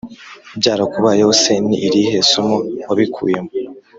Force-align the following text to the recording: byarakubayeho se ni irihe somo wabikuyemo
byarakubayeho 0.59 1.31
se 1.41 1.53
ni 1.65 1.75
irihe 1.85 2.17
somo 2.29 2.57
wabikuyemo 2.87 3.51